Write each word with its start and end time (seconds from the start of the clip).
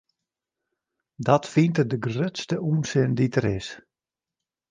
Dat 1.15 1.45
fynt 1.53 1.77
er 1.81 1.87
de 1.91 1.99
grutste 2.05 2.55
ûnsin 2.69 3.11
dy't 3.17 3.35
der 3.35 3.47
is. 3.57 3.67